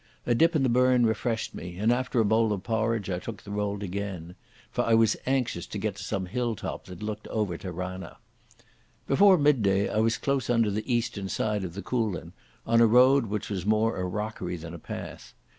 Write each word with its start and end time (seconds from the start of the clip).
A 0.25 0.33
dip 0.33 0.55
in 0.55 0.63
the 0.63 0.67
burn 0.67 1.05
refreshed 1.05 1.53
me, 1.53 1.77
and 1.77 1.93
after 1.93 2.19
a 2.19 2.25
bowl 2.25 2.51
of 2.53 2.63
porridge 2.63 3.07
I 3.07 3.19
took 3.19 3.43
the 3.43 3.51
road 3.51 3.83
again. 3.83 4.33
For 4.71 4.83
I 4.83 4.95
was 4.95 5.15
anxious 5.27 5.67
to 5.67 5.77
get 5.77 5.95
to 5.97 6.03
some 6.03 6.25
hill 6.25 6.55
top 6.55 6.85
that 6.85 7.03
looked 7.03 7.27
over 7.27 7.55
to 7.59 7.71
Ranna. 7.71 8.17
Before 9.05 9.37
midday 9.37 9.89
I 9.89 9.97
was 9.99 10.17
close 10.17 10.49
under 10.49 10.71
the 10.71 10.91
eastern 10.91 11.29
side 11.29 11.63
of 11.63 11.75
the 11.75 11.83
Coolin, 11.83 12.33
on 12.65 12.81
a 12.81 12.87
road 12.87 13.27
which 13.27 13.51
was 13.51 13.63
more 13.63 13.97
a 13.97 14.03
rockery 14.05 14.57
than 14.57 14.73
a 14.73 14.79
path. 14.79 15.35